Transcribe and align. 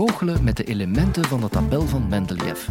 goochelen 0.00 0.44
met 0.44 0.56
de 0.56 0.64
elementen 0.64 1.24
van 1.24 1.40
de 1.40 1.48
tabel 1.48 1.86
van 1.86 2.08
Mendeleev. 2.08 2.68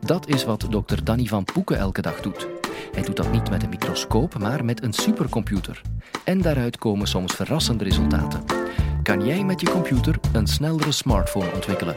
Dat 0.00 0.28
is 0.28 0.44
wat 0.44 0.66
dokter 0.70 1.04
Danny 1.04 1.26
van 1.26 1.44
Poeken 1.44 1.78
elke 1.78 2.02
dag 2.02 2.20
doet. 2.20 2.48
Hij 2.92 3.02
doet 3.02 3.16
dat 3.16 3.32
niet 3.32 3.50
met 3.50 3.62
een 3.62 3.68
microscoop, 3.68 4.38
maar 4.38 4.64
met 4.64 4.82
een 4.82 4.92
supercomputer. 4.92 5.80
En 6.24 6.40
daaruit 6.40 6.78
komen 6.78 7.06
soms 7.06 7.34
verrassende 7.34 7.84
resultaten. 7.84 8.44
Kan 9.02 9.26
jij 9.26 9.44
met 9.44 9.60
je 9.60 9.70
computer 9.70 10.18
een 10.32 10.46
snellere 10.46 10.92
smartphone 10.92 11.52
ontwikkelen? 11.52 11.94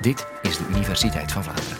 Dit 0.00 0.26
is 0.42 0.56
de 0.56 0.66
Universiteit 0.70 1.32
van 1.32 1.44
Vlaanderen. 1.44 1.76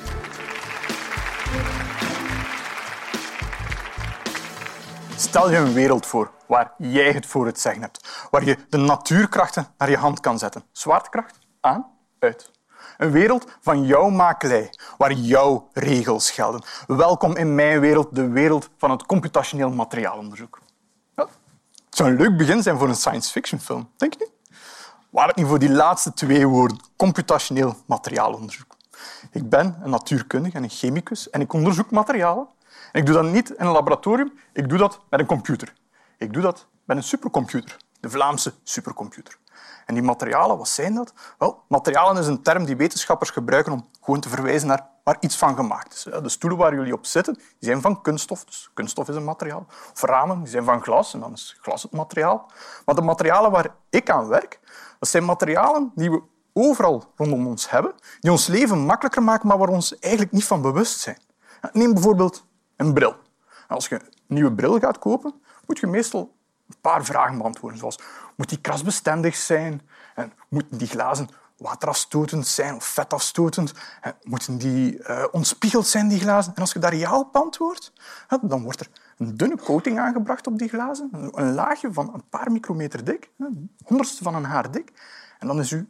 Stel 5.28 5.50
je 5.50 5.56
een 5.56 5.72
wereld 5.72 6.06
voor 6.06 6.30
waar 6.46 6.72
jij 6.78 7.12
het 7.12 7.26
voor 7.26 7.46
het 7.46 7.60
zeggen 7.60 7.82
hebt, 7.82 8.26
waar 8.30 8.44
je 8.44 8.56
de 8.68 8.76
natuurkrachten 8.76 9.66
naar 9.78 9.90
je 9.90 9.96
hand 9.96 10.20
kan 10.20 10.38
zetten. 10.38 10.62
Zwaartekracht 10.72 11.38
aan, 11.60 11.86
uit. 12.18 12.50
Een 12.96 13.10
wereld 13.10 13.46
van 13.60 13.84
jouw 13.84 14.08
makelij, 14.08 14.70
waar 14.98 15.12
jouw 15.12 15.68
regels 15.72 16.30
gelden. 16.30 16.62
Welkom 16.86 17.36
in 17.36 17.54
mijn 17.54 17.80
wereld, 17.80 18.14
de 18.14 18.28
wereld 18.28 18.68
van 18.76 18.90
het 18.90 19.06
computationeel 19.06 19.70
materiaalonderzoek. 19.70 20.58
Het 21.14 21.26
zou 21.88 22.10
een 22.10 22.16
leuk 22.16 22.36
begin 22.36 22.62
zijn 22.62 22.78
voor 22.78 22.88
een 22.88 22.94
science 22.94 23.30
fiction 23.30 23.60
film, 23.60 23.90
denk 23.96 24.12
je 24.12 24.18
niet? 24.18 24.58
Waar 25.10 25.26
het 25.26 25.36
niet 25.36 25.46
voor 25.46 25.58
die 25.58 25.70
laatste 25.70 26.12
twee 26.12 26.46
woorden, 26.46 26.80
computationeel 26.96 27.76
materiaalonderzoek. 27.86 28.76
Ik 29.30 29.48
ben 29.48 29.78
een 29.82 29.90
natuurkundige 29.90 30.56
en 30.56 30.62
een 30.62 30.70
chemicus 30.70 31.30
en 31.30 31.40
ik 31.40 31.52
onderzoek 31.52 31.90
materialen. 31.90 32.48
Ik 32.92 33.06
doe 33.06 33.14
dat 33.14 33.24
niet 33.24 33.50
in 33.50 33.66
een 33.66 33.72
laboratorium, 33.72 34.32
ik 34.52 34.68
doe 34.68 34.78
dat 34.78 35.00
met 35.10 35.20
een 35.20 35.26
computer. 35.26 35.72
Ik 36.18 36.32
doe 36.32 36.42
dat 36.42 36.66
met 36.84 36.96
een 36.96 37.02
supercomputer, 37.02 37.76
de 38.00 38.10
Vlaamse 38.10 38.54
supercomputer. 38.62 39.38
En 39.86 39.94
die 39.94 40.02
materialen, 40.02 40.58
wat 40.58 40.68
zijn 40.68 40.94
dat? 40.94 41.12
Wel, 41.38 41.62
materialen 41.68 42.16
is 42.16 42.26
een 42.26 42.42
term 42.42 42.64
die 42.64 42.76
wetenschappers 42.76 43.30
gebruiken 43.30 43.72
om 43.72 43.88
gewoon 44.00 44.20
te 44.20 44.28
verwijzen 44.28 44.68
naar 44.68 44.86
waar 45.04 45.16
iets 45.20 45.36
van 45.36 45.56
gemaakt 45.56 45.94
is. 45.94 46.02
De 46.02 46.28
stoelen 46.28 46.58
waar 46.58 46.74
jullie 46.74 46.92
op 46.92 47.06
zitten, 47.06 47.34
die 47.34 47.44
zijn 47.58 47.80
van 47.80 48.02
kunststof, 48.02 48.44
dus 48.44 48.70
kunststof 48.74 49.08
is 49.08 49.14
een 49.14 49.24
materiaal. 49.24 49.66
Of 49.92 50.02
ramen, 50.02 50.38
die 50.38 50.48
zijn 50.48 50.64
van 50.64 50.82
glas, 50.82 51.14
en 51.14 51.20
dan 51.20 51.32
is 51.32 51.58
glas 51.60 51.82
het 51.82 51.92
materiaal. 51.92 52.50
Maar 52.84 52.94
de 52.94 53.02
materialen 53.02 53.50
waar 53.50 53.74
ik 53.90 54.10
aan 54.10 54.26
werk, 54.26 54.60
dat 54.98 55.08
zijn 55.08 55.24
materialen 55.24 55.92
die 55.94 56.10
we 56.10 56.22
overal 56.52 57.12
rondom 57.16 57.46
ons 57.46 57.70
hebben, 57.70 57.94
die 58.20 58.30
ons 58.30 58.46
leven 58.46 58.78
makkelijker 58.78 59.22
maken, 59.22 59.48
maar 59.48 59.58
waar 59.58 59.68
we 59.68 59.74
ons 59.74 59.98
eigenlijk 59.98 60.32
niet 60.32 60.44
van 60.44 60.62
bewust 60.62 61.00
zijn. 61.00 61.18
Neem 61.72 61.94
bijvoorbeeld 61.94 62.46
een 62.78 62.94
bril. 62.94 63.16
Als 63.68 63.88
je 63.88 63.94
een 63.94 64.10
nieuwe 64.26 64.52
bril 64.52 64.78
gaat 64.78 64.98
kopen, 64.98 65.34
moet 65.66 65.78
je 65.78 65.86
meestal 65.86 66.36
een 66.68 66.80
paar 66.80 67.04
vragen 67.04 67.38
beantwoorden, 67.38 67.78
zoals 67.78 67.98
moet 68.36 68.48
die 68.48 68.60
krasbestendig 68.60 69.36
zijn? 69.36 69.88
En 70.14 70.32
moeten 70.48 70.78
die 70.78 70.88
glazen 70.88 71.28
waterafstotend 71.56 72.46
zijn 72.46 72.74
of 72.74 72.84
vetafstotend? 72.84 73.72
En 74.00 74.14
moeten 74.22 74.58
die 74.58 74.98
uh, 74.98 75.24
ontspiegeld 75.30 75.86
zijn, 75.86 76.08
die 76.08 76.20
glazen? 76.20 76.54
En 76.54 76.60
als 76.60 76.72
je 76.72 76.78
daar 76.78 76.94
ja 76.94 77.18
op 77.18 77.36
antwoordt, 77.36 77.92
dan 78.42 78.62
wordt 78.62 78.80
er 78.80 78.88
een 79.18 79.36
dunne 79.36 79.56
coating 79.56 79.98
aangebracht 79.98 80.46
op 80.46 80.58
die 80.58 80.68
glazen, 80.68 81.10
een 81.32 81.54
laagje 81.54 81.92
van 81.92 82.14
een 82.14 82.28
paar 82.28 82.52
micrometer 82.52 83.04
dik, 83.04 83.30
honderdste 83.84 84.22
van 84.22 84.34
een 84.34 84.44
haar 84.44 84.70
dik. 84.70 84.92
En 85.38 85.46
dan 85.46 85.58
is 85.58 85.72
uw 85.72 85.86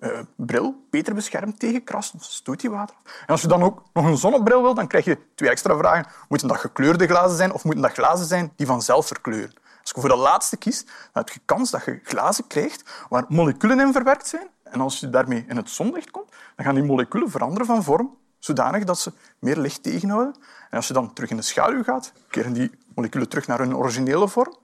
uh, 0.00 0.18
bril 0.36 0.86
beter 0.90 1.14
beschermd 1.14 1.58
tegen 1.58 1.84
kras 1.84 2.12
of 2.14 2.60
water. 2.62 2.96
En 3.04 3.26
als 3.26 3.40
je 3.40 3.48
dan 3.48 3.62
ook 3.62 3.82
nog 3.92 4.04
een 4.04 4.16
zonnebril 4.16 4.62
wil, 4.62 4.74
dan 4.74 4.86
krijg 4.86 5.04
je 5.04 5.18
twee 5.34 5.50
extra 5.50 5.76
vragen. 5.76 6.06
Moeten 6.28 6.48
dat 6.48 6.56
gekleurde 6.56 7.06
glazen 7.06 7.36
zijn 7.36 7.52
of 7.52 7.64
moeten 7.64 7.82
dat 7.82 7.92
glazen 7.92 8.26
zijn 8.26 8.52
die 8.56 8.66
vanzelf 8.66 9.06
verkleuren? 9.06 9.54
Als 9.80 9.90
je 9.94 10.00
voor 10.00 10.08
de 10.08 10.16
laatste 10.16 10.56
kiest, 10.56 10.86
dan 10.86 11.22
heb 11.24 11.28
je 11.28 11.40
kans 11.44 11.70
dat 11.70 11.84
je 11.84 12.00
glazen 12.02 12.46
krijgt 12.46 12.90
waar 13.08 13.24
moleculen 13.28 13.80
in 13.80 13.92
verwerkt 13.92 14.26
zijn. 14.26 14.48
En 14.62 14.80
als 14.80 15.00
je 15.00 15.10
daarmee 15.10 15.44
in 15.48 15.56
het 15.56 15.70
zonlicht 15.70 16.10
komt, 16.10 16.30
dan 16.56 16.64
gaan 16.64 16.74
die 16.74 16.84
moleculen 16.84 17.30
veranderen 17.30 17.66
van 17.66 17.82
vorm, 17.82 18.16
zodanig 18.38 18.84
dat 18.84 18.98
ze 18.98 19.12
meer 19.38 19.56
licht 19.56 19.82
tegenhouden. 19.82 20.34
En 20.70 20.76
als 20.76 20.86
je 20.88 20.92
dan 20.92 21.12
terug 21.12 21.30
in 21.30 21.36
de 21.36 21.42
schaduw 21.42 21.82
gaat, 21.82 22.12
keren 22.28 22.52
die 22.52 22.70
moleculen 22.94 23.28
terug 23.28 23.46
naar 23.46 23.58
hun 23.58 23.76
originele 23.76 24.28
vorm 24.28 24.56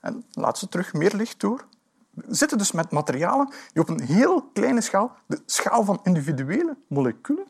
en 0.00 0.24
laat 0.30 0.58
ze 0.58 0.68
terug 0.68 0.92
meer 0.92 1.14
licht 1.14 1.40
door. 1.40 1.64
Zitten 2.28 2.58
dus 2.58 2.72
met 2.72 2.90
materialen 2.90 3.52
die 3.72 3.82
op 3.82 3.88
een 3.88 4.02
heel 4.02 4.42
kleine 4.52 4.80
schaal, 4.80 5.16
de 5.26 5.42
schaal 5.46 5.84
van 5.84 6.00
individuele 6.02 6.76
moleculen, 6.86 7.46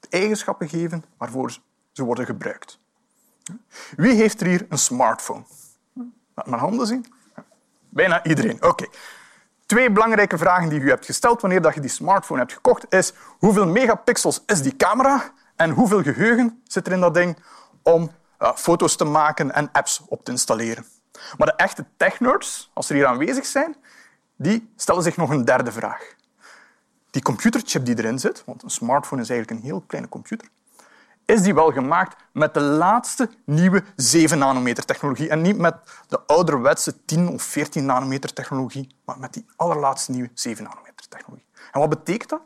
de 0.00 0.08
eigenschappen 0.10 0.68
geven 0.68 1.04
waarvoor 1.16 1.58
ze 1.92 2.04
worden 2.04 2.26
gebruikt. 2.26 2.78
Wie 3.96 4.14
heeft 4.14 4.40
er 4.40 4.46
hier 4.46 4.66
een 4.68 4.78
smartphone? 4.78 5.44
Laat 6.34 6.46
mijn 6.46 6.60
handen 6.60 6.86
zien. 6.86 7.06
Bijna 7.88 8.24
iedereen. 8.24 8.62
Oké. 8.62 8.86
Twee 9.66 9.90
belangrijke 9.90 10.38
vragen 10.38 10.68
die 10.68 10.80
u 10.80 10.88
hebt 10.88 11.04
gesteld 11.04 11.40
wanneer 11.40 11.74
je 11.74 11.80
die 11.80 11.90
smartphone 11.90 12.40
hebt 12.40 12.52
gekocht 12.52 12.86
is 12.88 13.12
hoeveel 13.38 13.66
megapixels 13.66 14.42
is 14.46 14.62
die 14.62 14.76
camera 14.76 15.32
en 15.56 15.70
hoeveel 15.70 16.02
geheugen 16.02 16.62
zit 16.64 16.86
er 16.86 16.92
in 16.92 17.00
dat 17.00 17.14
ding 17.14 17.38
om 17.82 18.10
uh, 18.38 18.54
foto's 18.54 18.96
te 18.96 19.04
maken 19.04 19.54
en 19.54 19.72
apps 19.72 20.02
op 20.08 20.24
te 20.24 20.30
installeren. 20.30 20.86
Maar 21.36 21.46
de 21.46 21.54
echte 21.56 21.84
tech-nerds, 21.96 22.70
als 22.74 22.86
ze 22.86 22.94
hier 22.94 23.06
aanwezig 23.06 23.46
zijn, 23.46 23.76
die 24.38 24.72
stellen 24.76 25.02
zich 25.02 25.16
nog 25.16 25.30
een 25.30 25.44
derde 25.44 25.72
vraag. 25.72 26.14
Die 27.10 27.22
computerchip 27.22 27.84
die 27.84 27.98
erin 27.98 28.18
zit, 28.18 28.42
want 28.46 28.62
een 28.62 28.70
smartphone 28.70 29.22
is 29.22 29.30
eigenlijk 29.30 29.60
een 29.60 29.66
heel 29.66 29.80
kleine 29.86 30.08
computer, 30.08 30.48
is 31.24 31.42
die 31.42 31.54
wel 31.54 31.72
gemaakt 31.72 32.16
met 32.32 32.54
de 32.54 32.60
laatste 32.60 33.30
nieuwe 33.44 33.84
7 33.96 34.38
nanometer 34.38 34.84
technologie. 34.84 35.28
En 35.28 35.40
niet 35.42 35.58
met 35.58 35.74
de 36.08 36.20
ouderwetse 36.26 37.04
10 37.04 37.28
of 37.28 37.42
14 37.42 37.84
nanometer 37.84 38.32
technologie, 38.32 38.94
maar 39.04 39.18
met 39.18 39.32
die 39.32 39.46
allerlaatste 39.56 40.10
nieuwe 40.10 40.30
7 40.34 40.64
nanometer 40.64 41.08
technologie. 41.08 41.46
En 41.72 41.80
wat 41.80 41.88
betekent 41.88 42.28
dat? 42.28 42.40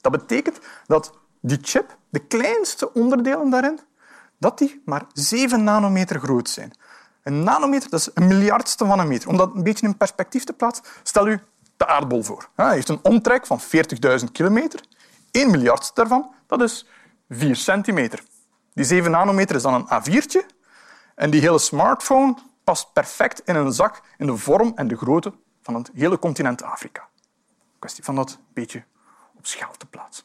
Dat 0.00 0.12
betekent 0.12 0.58
dat 0.86 1.12
die 1.40 1.58
chip, 1.62 1.96
de 2.08 2.18
kleinste 2.18 2.92
onderdelen 2.92 3.50
daarin, 3.50 3.80
dat 4.38 4.58
die 4.58 4.82
maar 4.84 5.06
7 5.12 5.64
nanometer 5.64 6.20
groot 6.20 6.48
zijn. 6.48 6.72
Een 7.24 7.42
nanometer 7.42 7.90
dat 7.90 8.00
is 8.00 8.08
een 8.14 8.26
miljardste 8.26 8.86
van 8.86 8.98
een 8.98 9.08
meter. 9.08 9.28
Om 9.28 9.36
dat 9.36 9.54
een 9.54 9.62
beetje 9.62 9.86
in 9.86 9.96
perspectief 9.96 10.44
te 10.44 10.52
plaatsen, 10.52 10.84
stel 11.02 11.28
u 11.28 11.40
de 11.76 11.86
aardbol 11.86 12.22
voor. 12.22 12.48
Hij 12.54 12.74
heeft 12.74 12.88
een 12.88 12.98
omtrek 13.02 13.46
van 13.46 13.60
40.000 13.60 14.24
kilometer. 14.32 14.80
1 15.30 15.50
miljardste 15.50 15.92
daarvan, 15.94 16.34
dat 16.46 16.60
is 16.62 16.86
4 17.28 17.56
centimeter. 17.56 18.22
Die 18.74 18.84
7 18.84 19.10
nanometer 19.10 19.56
is 19.56 19.62
dan 19.62 19.74
een 19.74 20.02
A4'tje. 20.02 20.46
En 21.14 21.30
die 21.30 21.40
hele 21.40 21.58
smartphone 21.58 22.34
past 22.64 22.92
perfect 22.92 23.40
in 23.44 23.56
een 23.56 23.72
zak 23.72 24.00
in 24.16 24.26
de 24.26 24.36
vorm 24.36 24.72
en 24.74 24.88
de 24.88 24.96
grootte 24.96 25.32
van 25.62 25.74
het 25.74 25.90
hele 25.94 26.18
continent 26.18 26.62
Afrika. 26.62 27.08
Kwestie 27.78 28.04
van 28.04 28.14
dat 28.14 28.38
beetje 28.52 28.84
op 29.36 29.46
schaal 29.46 29.72
te 29.76 29.86
plaatsen. 29.86 30.24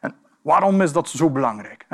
En 0.00 0.16
waarom 0.42 0.80
is 0.80 0.92
dat 0.92 1.08
zo 1.08 1.30
belangrijk? 1.30 1.86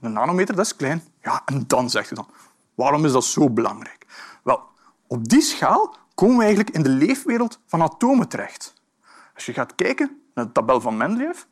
Een 0.00 0.12
nanometer 0.12 0.56
dat 0.56 0.64
is 0.64 0.76
klein. 0.76 1.02
Ja, 1.22 1.42
en 1.44 1.64
dan 1.66 1.90
zegt 1.90 2.10
u 2.10 2.14
dan, 2.14 2.28
waarom 2.74 3.04
is 3.04 3.12
dat 3.12 3.24
zo 3.24 3.50
belangrijk? 3.50 4.06
Wel, 4.42 4.62
op 5.06 5.28
die 5.28 5.40
schaal 5.40 5.96
komen 6.14 6.36
we 6.36 6.44
eigenlijk 6.44 6.76
in 6.76 6.82
de 6.82 6.88
leefwereld 6.88 7.60
van 7.66 7.82
atomen 7.82 8.28
terecht. 8.28 8.74
Als 9.34 9.46
je 9.46 9.52
gaat 9.52 9.74
kijken 9.74 10.20
naar 10.34 10.44
de 10.44 10.52
tabel 10.52 10.80
van 10.80 10.96
Mendeleev, 10.96 11.42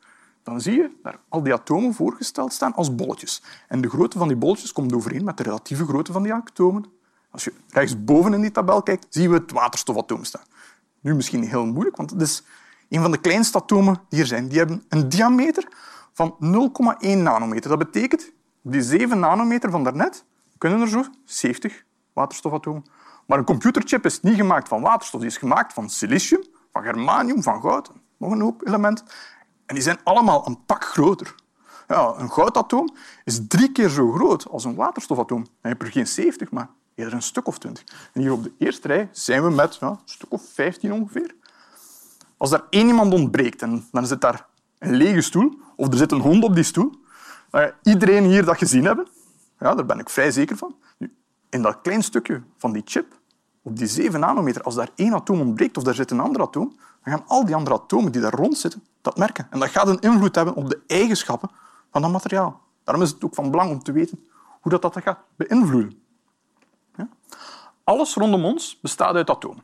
dan 0.43 0.61
zie 0.61 0.75
je 0.75 0.91
daar 1.03 1.19
al 1.29 1.43
die 1.43 1.53
atomen 1.53 1.93
voorgesteld 1.93 2.53
staan 2.53 2.73
als 2.73 2.95
bolletjes. 2.95 3.43
En 3.67 3.81
de 3.81 3.89
grootte 3.89 4.17
van 4.17 4.27
die 4.27 4.37
bolletjes 4.37 4.73
komt 4.73 4.93
overeen 4.93 5.23
met 5.23 5.37
de 5.37 5.43
relatieve 5.43 5.85
grootte 5.85 6.11
van 6.11 6.23
die 6.23 6.33
atomen. 6.33 6.85
Als 7.31 7.43
je 7.43 7.53
rechtsboven 7.69 8.33
in 8.33 8.41
die 8.41 8.51
tabel 8.51 8.83
kijkt, 8.83 9.05
zien 9.09 9.29
we 9.29 9.37
het 9.37 9.51
waterstofatoom 9.51 10.23
staan. 10.23 10.43
Nu 10.99 11.15
misschien 11.15 11.43
heel 11.43 11.65
moeilijk, 11.65 11.97
want 11.97 12.09
het 12.09 12.21
is 12.21 12.43
een 12.89 13.01
van 13.01 13.11
de 13.11 13.17
kleinste 13.17 13.57
atomen 13.57 14.01
die 14.09 14.19
er 14.19 14.25
zijn. 14.25 14.47
Die 14.47 14.57
hebben 14.57 14.83
een 14.89 15.09
diameter 15.09 15.67
van 16.13 16.35
0,1 17.03 17.17
nanometer. 17.17 17.69
Dat 17.69 17.79
betekent, 17.79 18.31
die 18.61 18.81
7 18.81 19.19
nanometer 19.19 19.71
van 19.71 19.83
daarnet 19.83 20.25
kunnen 20.61 20.81
er 20.81 20.87
zo 20.87 21.03
70 21.25 21.83
waterstofatomen. 22.13 22.85
Maar 23.25 23.37
een 23.37 23.45
computerchip 23.45 24.05
is 24.05 24.21
niet 24.21 24.35
gemaakt 24.35 24.67
van 24.67 24.81
waterstof. 24.81 25.19
Die 25.19 25.29
is 25.29 25.37
gemaakt 25.37 25.73
van 25.73 25.89
silicium, 25.89 26.43
van 26.71 26.83
germanium, 26.83 27.43
van 27.43 27.61
goud, 27.61 27.91
nog 28.17 28.31
een 28.31 28.41
hoop 28.41 28.67
elementen. 28.67 29.05
En 29.65 29.75
die 29.75 29.83
zijn 29.83 29.99
allemaal 30.03 30.47
een 30.47 30.65
pak 30.65 30.83
groter. 30.83 31.35
Ja, 31.87 32.13
een 32.17 32.31
goudatoom 32.31 32.95
is 33.23 33.47
drie 33.47 33.71
keer 33.71 33.89
zo 33.89 34.11
groot 34.11 34.47
als 34.49 34.63
een 34.63 34.75
waterstofatoom. 34.75 35.43
Dan 35.43 35.71
heb 35.71 35.81
je 35.81 35.87
er 35.87 35.93
geen 35.93 36.07
70, 36.07 36.51
maar 36.51 36.69
eerder 36.95 37.13
een 37.13 37.21
stuk 37.21 37.47
of 37.47 37.57
20. 37.57 37.83
En 38.13 38.21
hier 38.21 38.31
op 38.31 38.43
de 38.43 38.51
eerste 38.57 38.87
rij 38.87 39.09
zijn 39.11 39.43
we 39.43 39.49
met 39.49 39.75
ja, 39.75 39.87
een 39.87 39.99
stuk 40.05 40.31
of 40.31 40.41
15 40.53 40.93
ongeveer. 40.93 41.35
Als 42.37 42.49
daar 42.49 42.63
één 42.69 42.87
iemand 42.87 43.13
ontbreekt 43.13 43.61
en 43.61 43.87
dan 43.91 44.07
zit 44.07 44.21
daar 44.21 44.47
een 44.79 44.95
lege 44.95 45.21
stoel, 45.21 45.59
of 45.75 45.87
er 45.87 45.97
zit 45.97 46.11
een 46.11 46.19
hond 46.19 46.43
op 46.43 46.55
die 46.55 46.63
stoel, 46.63 46.91
dan 47.49 47.71
iedereen 47.83 48.23
hier 48.23 48.45
dat 48.45 48.57
gezien 48.57 48.85
hebben. 48.85 49.07
Ja, 49.61 49.75
daar 49.75 49.85
ben 49.85 49.99
ik 49.99 50.09
vrij 50.09 50.31
zeker 50.31 50.57
van. 50.57 50.75
Nu, 50.97 51.15
in 51.49 51.61
dat 51.61 51.81
klein 51.81 52.03
stukje 52.03 52.43
van 52.57 52.71
die 52.71 52.81
chip, 52.85 53.19
op 53.61 53.77
die 53.77 53.87
7 53.87 54.19
nanometer, 54.19 54.61
als 54.61 54.75
daar 54.75 54.89
één 54.95 55.13
atoom 55.13 55.39
ontbreekt 55.39 55.77
of 55.77 55.83
daar 55.83 55.93
zit 55.93 56.11
een 56.11 56.19
ander 56.19 56.41
atoom, 56.41 56.75
dan 57.03 57.13
gaan 57.13 57.27
al 57.27 57.45
die 57.45 57.55
andere 57.55 57.75
atomen 57.75 58.11
die 58.11 58.21
daar 58.21 58.33
rond 58.33 58.57
zitten 58.57 58.83
dat 59.01 59.17
merken. 59.17 59.47
En 59.49 59.59
dat 59.59 59.69
gaat 59.69 59.87
een 59.87 59.99
invloed 59.99 60.35
hebben 60.35 60.55
op 60.55 60.69
de 60.69 60.81
eigenschappen 60.87 61.49
van 61.91 62.01
dat 62.01 62.11
materiaal. 62.11 62.61
Daarom 62.83 63.03
is 63.03 63.11
het 63.11 63.23
ook 63.23 63.35
van 63.35 63.51
belang 63.51 63.71
om 63.71 63.83
te 63.83 63.91
weten 63.91 64.25
hoe 64.61 64.71
dat, 64.71 64.81
dat 64.81 65.03
gaat 65.03 65.19
beïnvloeden. 65.35 66.01
Ja? 66.95 67.07
alles 67.83 68.15
rondom 68.15 68.45
ons 68.45 68.79
bestaat 68.79 69.15
uit 69.15 69.29
atomen. 69.29 69.63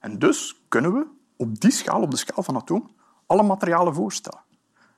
En 0.00 0.18
dus 0.18 0.62
kunnen 0.68 0.92
we 0.92 1.06
op 1.36 1.60
die 1.60 1.70
schaal, 1.70 2.02
op 2.02 2.10
de 2.10 2.16
schaal 2.16 2.42
van 2.42 2.56
atoom, 2.56 2.90
alle 3.26 3.42
materialen 3.42 3.94
voorstellen. 3.94 4.40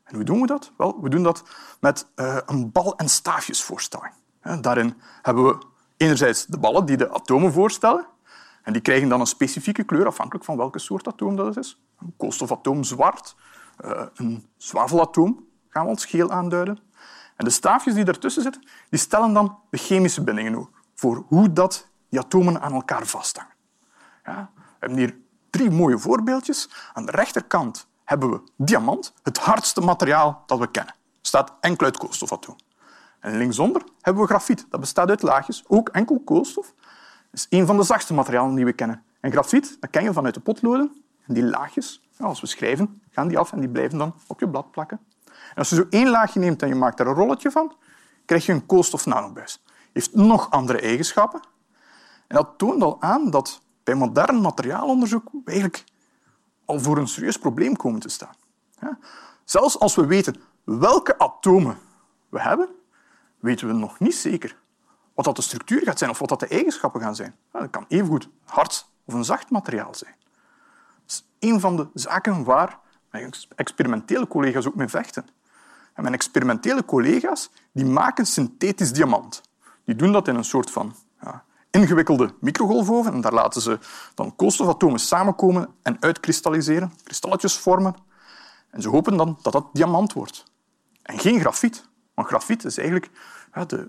En 0.05 0.15
hoe 0.15 0.25
doen 0.25 0.41
we 0.41 0.47
dat? 0.47 0.73
Wel, 0.77 1.01
we 1.01 1.09
doen 1.09 1.23
dat 1.23 1.43
met 1.81 2.07
uh, 2.17 2.39
een 2.47 2.73
bal- 2.73 2.97
en 2.97 3.09
staafjesvoorstelling. 3.09 4.13
Daarin 4.61 4.95
hebben 5.23 5.45
we 5.45 5.67
enerzijds 5.97 6.47
de 6.47 6.59
ballen 6.59 6.87
die 6.87 6.97
de 6.97 7.11
atomen 7.11 7.53
voorstellen. 7.53 8.07
En 8.63 8.73
die 8.73 8.83
krijgen 8.83 9.09
dan 9.09 9.21
een 9.21 9.27
specifieke 9.27 9.85
kleur 9.85 10.07
afhankelijk 10.07 10.45
van 10.45 10.57
welke 10.57 10.79
soort 10.79 11.09
atoom 11.09 11.37
dat 11.37 11.57
is. 11.57 11.81
Een 11.99 12.15
koolstofatoom 12.17 12.85
zwart, 12.85 13.37
uh, 13.85 14.03
een 14.15 14.47
zwavelatoom 14.57 15.47
gaan 15.69 15.85
we 15.85 15.91
als 15.91 16.05
geel 16.05 16.31
aanduiden. 16.31 16.79
En 17.37 17.45
de 17.45 17.51
staafjes 17.51 17.95
die 17.95 18.05
ertussen 18.05 18.43
zitten, 18.43 18.69
die 18.91 18.99
stellen 18.99 19.33
dan 19.33 19.59
de 19.71 19.79
chemische 19.79 20.23
bindingen 20.23 20.69
voor 20.95 21.25
hoe 21.29 21.53
dat 21.53 21.89
die 22.09 22.21
atomen 22.21 22.61
aan 22.61 22.73
elkaar 22.73 23.07
vasthangen. 23.07 23.55
Ja, 24.25 24.51
we 24.55 24.61
hebben 24.79 24.99
hier 24.99 25.17
drie 25.51 25.71
mooie 25.71 25.99
voorbeeldjes. 25.99 26.71
Aan 26.93 27.07
de 27.07 27.13
rechterkant 27.13 27.87
hebben 28.05 28.31
we 28.31 28.41
diamant, 28.57 29.15
het 29.23 29.39
hardste 29.39 29.81
materiaal 29.81 30.43
dat 30.47 30.59
we 30.59 30.71
kennen. 30.71 30.95
Staat 31.21 31.53
enkel 31.61 31.87
uit 31.87 31.97
koolstofatoom. 31.97 32.57
En 33.25 33.37
linksonder 33.37 33.83
hebben 34.01 34.23
we 34.23 34.29
grafiet. 34.29 34.67
Dat 34.71 34.81
bestaat 34.81 35.09
uit 35.09 35.23
laagjes, 35.23 35.65
ook 35.67 35.89
enkel 35.89 36.21
koolstof. 36.25 36.75
Dat 37.31 37.41
is 37.41 37.47
een 37.51 37.67
van 37.67 37.77
de 37.77 37.83
zachtste 37.83 38.15
materialen 38.15 38.55
die 38.55 38.65
we 38.65 38.73
kennen. 38.73 39.03
En 39.21 39.31
grafiet 39.31 39.77
dat 39.81 39.91
ken 39.91 40.03
je 40.03 40.13
vanuit 40.13 40.35
de 40.35 40.41
potloden. 40.41 41.03
En 41.27 41.35
die 41.35 41.45
laagjes, 41.45 42.09
als 42.19 42.41
we 42.41 42.47
schrijven, 42.47 43.03
gaan 43.11 43.29
die 43.29 43.39
af 43.39 43.53
en 43.53 43.61
die 43.61 43.69
blijven 43.69 43.99
dan 43.99 44.15
op 44.27 44.41
je 44.41 44.49
blad 44.49 44.71
plakken. 44.71 45.01
En 45.25 45.55
als 45.55 45.69
je 45.69 45.75
zo 45.75 45.87
één 45.91 46.09
laagje 46.09 46.41
neemt 46.41 46.63
en 46.63 46.69
je 46.69 46.75
maakt 46.75 47.01
er 47.01 47.07
een 47.07 47.15
rolletje 47.15 47.51
van, 47.51 47.73
krijg 48.25 48.47
je 48.47 48.53
een 48.53 48.67
koolstofnanobuis. 48.67 49.63
heeft 49.93 50.15
nog 50.15 50.51
andere 50.51 50.81
eigenschappen. 50.81 51.41
En 52.27 52.37
dat 52.37 52.49
toont 52.57 52.83
al 52.83 53.03
aan 53.03 53.31
dat 53.31 53.61
bij 53.85 53.95
modern 53.95 54.41
materiaalonderzoek 54.41 55.31
eigenlijk 55.45 55.85
al 56.65 56.81
voor 56.81 56.99
een 56.99 57.09
serieus 57.09 57.39
probleem 57.39 57.77
komen 57.77 58.01
te 58.01 58.09
staan. 58.09 58.35
Zelfs 59.45 59.79
als 59.79 59.95
we 59.95 60.07
weten 60.07 60.37
welke 60.65 61.19
atomen 61.19 61.79
we 62.29 62.41
hebben, 62.41 62.69
weten 63.45 63.67
we 63.67 63.73
nog 63.73 63.99
niet 63.99 64.15
zeker 64.15 64.57
wat 65.15 65.25
dat 65.25 65.37
de 65.37 65.43
structuur 65.43 65.83
gaat 65.83 65.99
zijn 65.99 66.11
of 66.11 66.19
wat 66.19 66.29
dat 66.29 66.41
de 66.41 66.47
eigenschappen 66.47 67.01
gaan 67.01 67.17
zijn. 67.17 67.37
Dat 67.53 67.71
kan 67.71 67.85
evengoed 67.89 68.29
hard 68.45 68.89
of 69.05 69.15
een 69.15 69.25
zacht 69.25 69.51
materiaal 69.51 69.95
zijn. 69.95 70.15
Dat 71.07 71.07
is 71.07 71.25
een 71.39 71.61
van 71.61 71.77
de 71.77 71.89
zaken 71.95 72.45
waar 72.45 72.79
mijn 73.11 73.33
experimentele 73.57 74.27
collega's 74.27 74.67
ook 74.67 74.75
mee 74.75 74.89
vechten. 74.89 75.27
En 75.93 76.03
mijn 76.03 76.15
experimentele 76.15 76.85
collega's 76.85 77.51
die 77.73 77.85
maken 77.85 78.27
synthetisch 78.27 78.93
diamant. 78.93 79.43
Die 79.85 79.97
doen 79.97 80.13
dat 80.13 80.29
in 80.29 80.35
een 80.35 80.45
soort 80.45 80.71
van 80.71 80.95
ja, 81.21 81.45
ingewikkelde 81.71 82.35
microgolfoven. 82.41 83.13
En 83.13 83.21
daar 83.21 83.33
laten 83.33 83.61
ze 83.63 83.79
dan 84.15 84.37
koolstofatomen 84.37 85.01
samenkomen 85.01 85.69
en 85.83 85.97
uitkristalliseren, 86.01 86.93
kristalletjes 87.03 87.59
vormen. 87.59 87.95
En 88.71 88.83
ze 88.83 88.89
hopen 88.89 89.17
dan 89.17 89.39
dat 89.43 89.53
dat 89.53 89.67
diamant 89.73 90.13
wordt. 90.13 90.45
En 91.03 91.19
geen 91.19 91.41
grafiet. 91.41 91.93
Want 92.15 92.29
grafiet 92.29 92.65
is 92.65 92.79
eigenlijk 92.79 93.11
de 93.67 93.89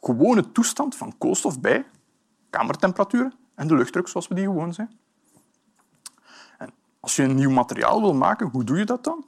gewone 0.00 0.52
toestand 0.52 0.96
van 0.96 1.18
koolstof 1.18 1.60
bij 1.60 1.86
kamertemperatuur 2.50 3.32
en 3.54 3.66
de 3.66 3.74
luchtdruk 3.74 4.08
zoals 4.08 4.28
we 4.28 4.34
die 4.34 4.44
gewoon 4.44 4.74
zijn. 4.74 4.98
En 6.58 6.72
als 7.00 7.16
je 7.16 7.22
een 7.22 7.34
nieuw 7.34 7.50
materiaal 7.50 8.00
wil 8.00 8.14
maken, 8.14 8.48
hoe 8.48 8.64
doe 8.64 8.78
je 8.78 8.84
dat 8.84 9.04
dan? 9.04 9.26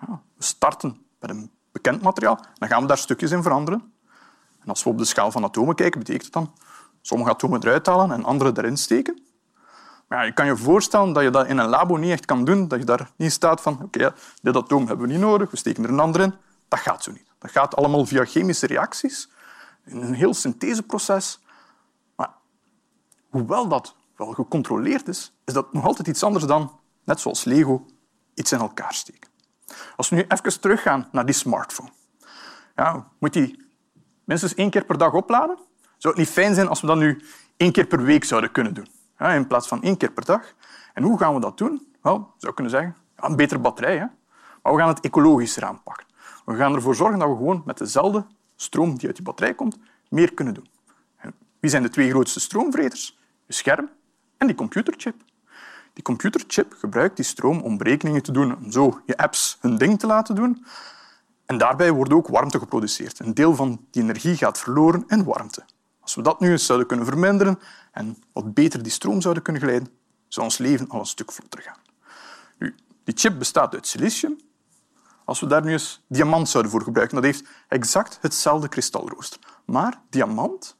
Ja, 0.00 0.22
we 0.36 0.44
starten 0.44 1.06
met 1.18 1.30
een 1.30 1.50
bekend 1.72 2.02
materiaal, 2.02 2.44
dan 2.54 2.68
gaan 2.68 2.82
we 2.82 2.88
daar 2.88 2.98
stukjes 2.98 3.30
in 3.30 3.42
veranderen. 3.42 3.92
En 4.60 4.68
als 4.68 4.82
we 4.82 4.90
op 4.90 4.98
de 4.98 5.04
schaal 5.04 5.30
van 5.30 5.44
atomen 5.44 5.74
kijken, 5.74 5.98
betekent 5.98 6.32
dat 6.32 6.42
dan 6.42 6.54
sommige 7.00 7.30
atomen 7.30 7.62
eruit 7.62 7.86
halen 7.86 8.12
en 8.12 8.24
andere 8.24 8.52
erin 8.56 8.76
steken. 8.76 9.22
Maar 10.08 10.26
je 10.26 10.32
kan 10.32 10.46
je 10.46 10.56
voorstellen 10.56 11.12
dat 11.12 11.22
je 11.22 11.30
dat 11.30 11.46
in 11.46 11.58
een 11.58 11.68
labo 11.68 11.96
niet 11.96 12.10
echt 12.10 12.24
kan 12.24 12.44
doen, 12.44 12.68
dat 12.68 12.78
je 12.78 12.84
daar 12.84 13.10
niet 13.16 13.32
staat 13.32 13.60
van 13.60 13.82
oké, 13.82 14.14
dit 14.42 14.56
atoom 14.56 14.86
hebben 14.86 15.06
we 15.06 15.12
niet 15.12 15.22
nodig, 15.22 15.50
we 15.50 15.56
steken 15.56 15.84
er 15.84 15.90
een 15.90 16.00
ander 16.00 16.20
in. 16.20 16.34
Dat 16.68 16.78
gaat 16.78 17.02
zo 17.02 17.12
niet. 17.12 17.29
Dat 17.40 17.50
gaat 17.50 17.76
allemaal 17.76 18.06
via 18.06 18.24
chemische 18.24 18.66
reacties, 18.66 19.30
in 19.84 20.02
een 20.02 20.14
heel 20.14 20.34
syntheseproces. 20.34 21.40
Maar 22.16 22.30
hoewel 23.30 23.68
dat 23.68 23.94
wel 24.16 24.32
gecontroleerd 24.32 25.08
is, 25.08 25.32
is 25.44 25.52
dat 25.52 25.72
nog 25.72 25.84
altijd 25.84 26.08
iets 26.08 26.22
anders 26.22 26.44
dan, 26.44 26.80
net 27.04 27.20
zoals 27.20 27.44
Lego, 27.44 27.86
iets 28.34 28.52
in 28.52 28.58
elkaar 28.58 28.94
steken. 28.94 29.30
Als 29.96 30.08
we 30.08 30.16
nu 30.16 30.24
even 30.28 30.60
teruggaan 30.60 31.08
naar 31.12 31.26
die 31.26 31.34
smartphone. 31.34 31.90
Ja, 32.76 33.08
moet 33.18 33.32
die 33.32 33.68
minstens 34.24 34.54
één 34.54 34.70
keer 34.70 34.84
per 34.84 34.98
dag 34.98 35.12
opladen? 35.12 35.58
Zou 35.96 36.14
het 36.14 36.16
niet 36.16 36.32
fijn 36.32 36.54
zijn 36.54 36.68
als 36.68 36.80
we 36.80 36.86
dat 36.86 36.96
nu 36.96 37.24
één 37.56 37.72
keer 37.72 37.86
per 37.86 38.02
week 38.02 38.24
zouden 38.24 38.52
kunnen 38.52 38.74
doen, 38.74 38.88
in 39.18 39.46
plaats 39.46 39.68
van 39.68 39.82
één 39.82 39.96
keer 39.96 40.12
per 40.12 40.24
dag? 40.24 40.54
En 40.94 41.02
hoe 41.02 41.18
gaan 41.18 41.34
we 41.34 41.40
dat 41.40 41.58
doen? 41.58 41.94
Wel, 42.02 42.34
zou 42.36 42.54
kunnen 42.54 42.72
zeggen, 42.72 42.96
een 43.16 43.36
betere 43.36 43.60
batterij. 43.60 43.98
Hè? 43.98 44.06
Maar 44.62 44.72
we 44.72 44.78
gaan 44.78 44.88
het 44.88 45.00
ecologischer 45.00 45.64
aanpakken. 45.64 46.06
We 46.50 46.56
gaan 46.56 46.74
ervoor 46.74 46.94
zorgen 46.94 47.18
dat 47.18 47.28
we 47.28 47.36
gewoon 47.36 47.62
met 47.64 47.78
dezelfde 47.78 48.26
stroom 48.56 48.98
die 48.98 49.06
uit 49.06 49.16
die 49.16 49.24
batterij 49.24 49.54
komt, 49.54 49.78
meer 50.08 50.34
kunnen 50.34 50.54
doen. 50.54 50.68
wie 51.60 51.70
zijn 51.70 51.82
de 51.82 51.88
twee 51.88 52.10
grootste 52.10 52.40
stroomvreters? 52.40 53.18
Je 53.46 53.52
scherm 53.52 53.90
en 54.36 54.46
die 54.46 54.56
computerchip. 54.56 55.14
Die 55.92 56.02
computerchip 56.02 56.74
gebruikt 56.78 57.16
die 57.16 57.24
stroom 57.24 57.60
om 57.60 57.76
berekeningen 57.76 58.22
te 58.22 58.32
doen, 58.32 58.56
om 58.56 58.72
zo 58.72 59.00
je 59.06 59.16
apps 59.16 59.58
hun 59.60 59.76
ding 59.76 59.98
te 59.98 60.06
laten 60.06 60.34
doen. 60.34 60.64
En 61.46 61.58
daarbij 61.58 61.90
wordt 61.92 62.12
ook 62.12 62.28
warmte 62.28 62.58
geproduceerd. 62.58 63.18
Een 63.18 63.34
deel 63.34 63.54
van 63.54 63.86
die 63.90 64.02
energie 64.02 64.36
gaat 64.36 64.58
verloren 64.58 65.04
in 65.06 65.24
warmte. 65.24 65.64
Als 66.00 66.14
we 66.14 66.22
dat 66.22 66.40
nu 66.40 66.50
eens 66.50 66.66
zouden 66.66 66.86
kunnen 66.86 67.06
verminderen 67.06 67.58
en 67.92 68.22
wat 68.32 68.54
beter 68.54 68.82
die 68.82 68.92
stroom 68.92 69.20
zouden 69.20 69.42
kunnen 69.42 69.62
geleiden, 69.62 69.88
zou 70.28 70.46
ons 70.46 70.58
leven 70.58 70.88
al 70.88 71.00
een 71.00 71.06
stuk 71.06 71.32
vlotter 71.32 71.62
gaan. 71.62 71.78
Nu, 72.58 72.74
die 73.04 73.14
chip 73.16 73.38
bestaat 73.38 73.74
uit 73.74 73.86
silicium. 73.86 74.38
Als 75.30 75.40
we 75.40 75.46
daar 75.46 75.64
nu 75.64 75.72
eens 75.72 76.04
diamant 76.08 76.48
zouden 76.48 76.72
voor 76.72 76.82
gebruiken, 76.82 77.16
dat 77.16 77.24
heeft 77.24 77.48
exact 77.68 78.18
hetzelfde 78.20 78.68
kristalrooster. 78.68 79.40
Maar 79.64 80.00
diamant 80.08 80.76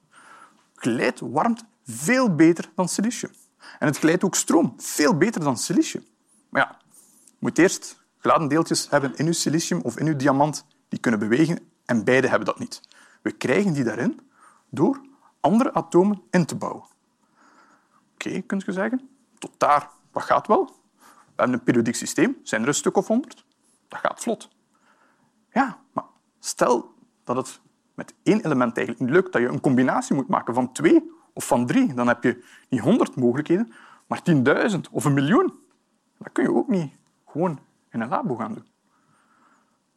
glijdt 0.75 1.21
warmte 1.21 1.65
veel 1.85 2.35
beter 2.35 2.71
dan 2.75 2.89
silicium. 2.89 3.33
En 3.79 3.87
het 3.87 3.99
glijdt 3.99 4.25
ook 4.25 4.35
stroom 4.35 4.75
veel 4.77 5.17
beter 5.17 5.41
dan 5.41 5.59
silicium. 5.59 6.05
Maar 6.49 6.63
ja, 6.63 6.79
je 7.25 7.37
moet 7.39 7.59
eerst 7.59 8.03
geladen 8.19 8.49
deeltjes 8.49 8.91
hebben 8.91 9.17
in 9.17 9.27
uw 9.27 9.33
silicium 9.33 9.81
of 9.81 9.99
in 9.99 10.07
uw 10.07 10.17
diamant 10.17 10.67
die 10.89 10.99
kunnen 10.99 11.21
bewegen 11.21 11.59
en 11.85 12.05
beide 12.05 12.29
hebben 12.29 12.47
dat 12.47 12.59
niet. 12.59 12.81
We 13.23 13.31
krijgen 13.33 13.73
die 13.73 13.85
daarin 13.85 14.21
door 14.71 15.01
andere 15.41 15.75
atomen 15.75 16.23
in 16.31 16.47
te 16.47 16.55
bouwen. 16.55 16.83
Oké, 18.15 18.29
okay, 18.29 18.43
kun 18.43 18.63
je 18.67 18.73
zeggen. 18.73 19.09
Tot 19.39 19.53
daar, 19.59 19.91
dat 20.13 20.23
gaat 20.23 20.47
wel. 20.47 20.65
We 20.97 21.37
hebben 21.37 21.55
een 21.59 21.65
periodiek 21.65 21.95
systeem, 21.95 22.37
zijn 22.43 22.63
er 22.63 22.69
een 22.69 22.75
stuk 22.75 22.97
of 22.97 23.07
honderd. 23.07 23.49
Dat 23.91 24.01
gaat 24.01 24.21
vlot. 24.21 24.49
Ja, 25.53 25.79
maar 25.93 26.05
stel 26.39 26.95
dat 27.25 27.37
het 27.37 27.61
met 27.95 28.15
één 28.23 28.45
element 28.45 28.77
eigenlijk 28.77 29.01
niet 29.01 29.11
lukt, 29.11 29.33
dat 29.33 29.43
je 29.43 29.49
een 29.49 29.61
combinatie 29.61 30.15
moet 30.15 30.29
maken 30.29 30.55
van 30.55 30.73
twee 30.73 31.11
of 31.33 31.47
van 31.47 31.67
drie. 31.67 31.95
Dan 31.95 32.09
heb 32.09 32.23
je 32.23 32.45
niet 32.69 32.81
honderd 32.81 33.17
mogelijkheden, 33.17 33.73
maar 34.07 34.23
tienduizend 34.23 34.89
of 34.89 35.05
een 35.05 35.15
miljoen. 35.15 35.55
Dat 36.19 36.33
kun 36.33 36.45
je 36.45 36.55
ook 36.55 36.69
niet 36.69 36.93
gewoon 37.27 37.59
in 37.91 38.01
een 38.01 38.09
labo 38.09 38.35
gaan 38.35 38.55
doen. 38.55 38.67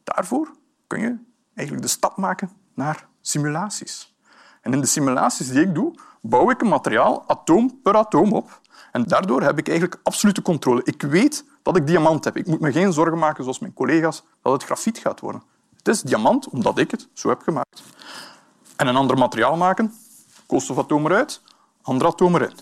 Daarvoor 0.03 0.51
kun 0.87 0.99
je 0.99 1.17
eigenlijk 1.53 1.87
de 1.87 1.93
stap 1.93 2.17
maken 2.17 2.49
naar 2.73 3.07
simulaties. 3.21 4.15
En 4.61 4.73
in 4.73 4.81
de 4.81 4.87
simulaties 4.87 5.49
die 5.49 5.61
ik 5.61 5.75
doe, 5.75 5.95
bouw 6.21 6.49
ik 6.49 6.61
een 6.61 6.67
materiaal 6.67 7.29
atoom 7.29 7.81
per 7.81 7.95
atoom 7.95 8.33
op. 8.33 8.61
En 8.91 9.03
daardoor 9.03 9.41
heb 9.41 9.57
ik 9.57 9.67
eigenlijk 9.67 9.99
absolute 10.03 10.41
controle. 10.41 10.81
Ik 10.83 11.01
weet 11.01 11.45
dat 11.63 11.77
ik 11.77 11.87
diamant 11.87 12.23
heb. 12.23 12.37
Ik 12.37 12.47
moet 12.47 12.59
me 12.59 12.71
geen 12.71 12.93
zorgen 12.93 13.17
maken, 13.17 13.43
zoals 13.43 13.59
mijn 13.59 13.73
collega's, 13.73 14.23
dat 14.41 14.53
het 14.53 14.63
grafiet 14.63 14.97
gaat 14.97 15.19
worden. 15.19 15.43
Het 15.77 15.87
is 15.87 16.01
diamant 16.01 16.49
omdat 16.49 16.77
ik 16.77 16.91
het 16.91 17.07
zo 17.13 17.29
heb 17.29 17.41
gemaakt. 17.41 17.83
En 18.75 18.87
een 18.87 18.95
ander 18.95 19.17
materiaal 19.17 19.57
maken, 19.57 19.93
koolstofatoom 20.45 21.05
eruit, 21.05 21.41
ander 21.81 22.07
atoom 22.07 22.35
erin. 22.35 22.55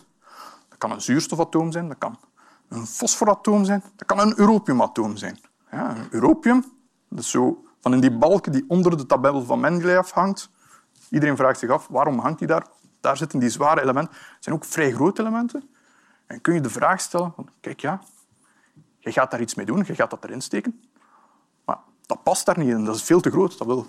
Dat 0.70 0.78
kan 0.78 0.92
een 0.92 1.02
zuurstofatoom 1.02 1.72
zijn, 1.72 1.88
dat 1.88 1.98
kan 1.98 2.20
een 2.68 2.88
fosforatoom 2.88 3.66
zijn, 3.66 3.84
dat 3.96 4.08
kan 4.08 4.20
een 4.20 4.40
europiumatoom 4.40 5.18
zijn. 5.18 5.40
Ja, 5.72 5.96
europium, 6.10 6.64
dat 7.10 7.20
is 7.20 7.30
zo 7.30 7.64
van 7.80 7.94
in 7.94 8.00
die 8.00 8.18
balken 8.18 8.52
die 8.52 8.66
onder 8.68 8.98
de 8.98 9.06
tabel 9.06 9.44
van 9.44 9.60
Mendeleev 9.60 10.12
hangt. 10.12 10.50
Iedereen 11.10 11.36
vraagt 11.38 11.60
zich 11.60 11.70
af, 11.70 11.88
waarom 11.88 12.20
hangt 12.20 12.40
die 12.40 12.48
daar? 12.48 12.66
Daar 13.00 13.18
zitten 13.18 13.40
die 13.40 13.50
zware 13.50 13.82
elementen. 13.82 14.14
Het 14.14 14.44
zijn 14.44 14.56
ook 14.56 14.66
vrij 14.66 14.92
grote 14.92 15.22
elementen. 15.22 15.70
En 16.28 16.42
kun 16.42 16.54
je 16.54 16.62
de 16.62 16.70
vraag 16.70 17.02
stellen, 17.02 17.34
kijk 17.60 17.80
ja, 17.80 18.02
je 19.02 19.12
gaat 19.12 19.32
daar 19.32 19.42
iets 19.42 19.56
mee 19.56 19.66
doen, 19.66 19.84
je 19.88 19.96
gaat 19.96 20.10
dat 20.10 20.24
erin 20.24 20.42
steken, 20.42 20.82
maar 21.66 21.80
dat 22.06 22.24
past 22.24 22.46
daar 22.46 22.58
niet 22.58 22.70
in, 22.70 22.86
dat 22.86 22.96
is 22.96 23.04
veel 23.04 23.22
te 23.22 23.32
groot. 23.32 23.58
Dat 23.58 23.68
wil 23.68 23.86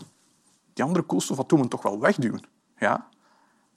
die 0.72 0.84
andere 0.84 1.04
koolstofatomen 1.04 1.68
toch 1.68 1.82
wel 1.82 2.00
wegduwen. 2.00 2.42
Ja? 2.78 3.08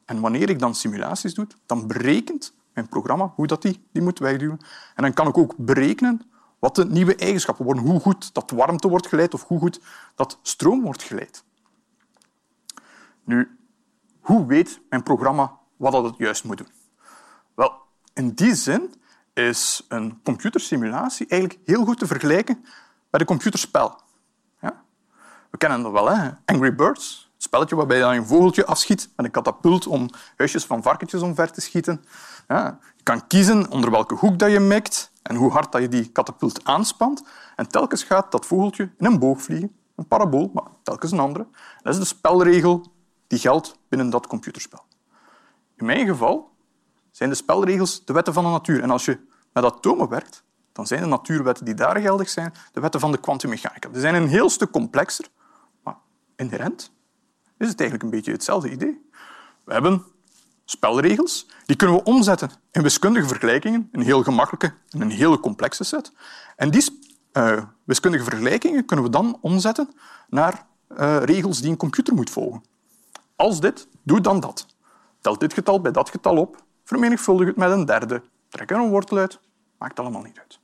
En 0.05 0.19
wanneer 0.19 0.49
ik 0.49 0.59
dan 0.59 0.75
simulaties 0.75 1.33
doe, 1.33 1.47
dan 1.65 1.87
berekent 1.87 2.53
mijn 2.73 2.89
programma 2.89 3.33
hoe 3.35 3.47
dat 3.47 3.61
die, 3.61 3.87
die 3.91 4.01
moet 4.01 4.19
wegduwen. 4.19 4.59
En 4.95 5.03
dan 5.03 5.13
kan 5.13 5.27
ik 5.27 5.37
ook 5.37 5.53
berekenen 5.57 6.21
wat 6.59 6.75
de 6.75 6.85
nieuwe 6.85 7.15
eigenschappen 7.15 7.65
worden, 7.65 7.83
hoe 7.83 7.99
goed 7.99 8.33
dat 8.33 8.51
warmte 8.51 8.87
wordt 8.87 9.07
geleid 9.07 9.33
of 9.33 9.43
hoe 9.47 9.59
goed 9.59 9.81
dat 10.15 10.39
stroom 10.41 10.81
wordt 10.81 11.03
geleid. 11.03 11.43
Nu, 13.23 13.57
hoe 14.19 14.45
weet 14.45 14.81
mijn 14.89 15.03
programma 15.03 15.57
wat 15.77 15.91
dat 15.91 16.03
het 16.03 16.17
juist 16.17 16.43
moet 16.43 16.57
doen? 16.57 16.67
Wel, 17.53 17.81
in 18.13 18.29
die 18.29 18.55
zin 18.55 18.93
is 19.35 19.85
een 19.87 20.19
computersimulatie 20.23 21.27
eigenlijk 21.27 21.61
heel 21.65 21.85
goed 21.85 21.99
te 21.99 22.07
vergelijken 22.07 22.65
met 23.09 23.21
een 23.21 23.27
computerspel. 23.27 23.99
Ja? 24.61 24.83
We 25.51 25.57
kennen 25.57 25.83
dat 25.83 25.91
wel, 25.91 26.09
hè? 26.09 26.29
Angry 26.45 26.75
Birds. 26.75 27.31
Het 27.33 27.43
spelletje 27.43 27.75
waarbij 27.75 27.97
je 27.97 28.03
een 28.03 28.25
vogeltje 28.25 28.65
afschiet 28.65 29.09
met 29.15 29.25
een 29.25 29.31
katapult 29.31 29.87
om 29.87 30.09
huisjes 30.37 30.65
van 30.65 30.83
varkentjes 30.83 31.21
omver 31.21 31.51
te 31.51 31.61
schieten. 31.61 32.05
Ja? 32.47 32.79
Je 32.97 33.03
kan 33.03 33.27
kiezen 33.27 33.71
onder 33.71 33.91
welke 33.91 34.15
hoek 34.15 34.39
dat 34.39 34.51
je 34.51 34.59
mikt 34.59 35.11
en 35.21 35.35
hoe 35.35 35.51
hard 35.51 35.71
dat 35.71 35.81
je 35.81 35.87
die 35.87 36.09
katapult 36.09 36.65
aanspant. 36.65 37.23
En 37.55 37.67
telkens 37.67 38.03
gaat 38.03 38.31
dat 38.31 38.45
vogeltje 38.45 38.91
in 38.97 39.05
een 39.05 39.19
boog 39.19 39.41
vliegen, 39.41 39.75
een 39.95 40.07
parabool, 40.07 40.51
maar 40.53 40.67
telkens 40.83 41.11
een 41.11 41.19
andere. 41.19 41.47
Dat 41.81 41.93
is 41.93 41.99
de 41.99 42.05
spelregel 42.05 42.91
die 43.27 43.39
geldt 43.39 43.77
binnen 43.89 44.09
dat 44.09 44.27
computerspel. 44.27 44.85
In 45.75 45.85
mijn 45.85 46.07
geval 46.07 46.54
zijn 47.15 47.29
de 47.29 47.35
spelregels 47.35 48.05
de 48.05 48.13
wetten 48.13 48.33
van 48.33 48.43
de 48.43 48.49
natuur. 48.49 48.81
En 48.81 48.89
als 48.89 49.05
je 49.05 49.19
met 49.53 49.63
atomen 49.63 50.09
werkt, 50.09 50.43
dan 50.71 50.87
zijn 50.87 51.01
de 51.01 51.07
natuurwetten 51.07 51.65
die 51.65 51.73
daar 51.73 51.99
geldig 51.99 52.29
zijn 52.29 52.53
de 52.73 52.79
wetten 52.79 52.99
van 52.99 53.11
de 53.11 53.17
kwantummechanica. 53.17 53.89
Die 53.89 54.01
zijn 54.01 54.15
een 54.15 54.27
heel 54.27 54.49
stuk 54.49 54.71
complexer, 54.71 55.25
maar 55.83 55.95
inherent 56.35 56.91
is 57.57 57.67
het 57.67 57.79
eigenlijk 57.79 58.03
een 58.03 58.09
beetje 58.09 58.31
hetzelfde 58.31 58.71
idee. 58.71 59.09
We 59.63 59.73
hebben 59.73 60.03
spelregels, 60.65 61.47
die 61.65 61.75
kunnen 61.75 61.95
we 61.95 62.03
omzetten 62.03 62.49
in 62.71 62.81
wiskundige 62.81 63.27
vergelijkingen, 63.27 63.89
een 63.91 64.01
heel 64.01 64.23
gemakkelijke 64.23 64.73
en 64.89 65.01
een 65.01 65.11
hele 65.11 65.39
complexe 65.39 65.83
set. 65.83 66.11
En 66.55 66.71
die 66.71 67.01
uh, 67.33 67.63
wiskundige 67.83 68.23
vergelijkingen 68.23 68.85
kunnen 68.85 69.05
we 69.05 69.11
dan 69.11 69.37
omzetten 69.41 69.93
naar 70.29 70.65
uh, 70.89 71.17
regels 71.23 71.61
die 71.61 71.71
een 71.71 71.77
computer 71.77 72.13
moet 72.13 72.29
volgen. 72.29 72.63
Als 73.35 73.59
dit, 73.59 73.87
doe 74.03 74.21
dan 74.21 74.39
dat. 74.39 74.65
Tel 75.21 75.37
dit 75.37 75.53
getal 75.53 75.81
bij 75.81 75.91
dat 75.91 76.09
getal 76.09 76.37
op, 76.37 76.63
vermenigvuldig 76.85 77.47
het 77.47 77.55
met 77.55 77.71
een 77.71 77.85
derde, 77.85 78.21
trek 78.49 78.71
er 78.71 78.77
een 78.77 78.89
wortel 78.89 79.17
uit, 79.17 79.39
maakt 79.77 79.99
allemaal 79.99 80.21
niet 80.21 80.39
uit. 80.39 80.59